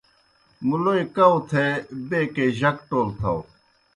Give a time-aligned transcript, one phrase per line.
[0.67, 1.65] مُلوئے کؤ تھے
[2.09, 3.39] بیکے جک ٹول تھاؤ۔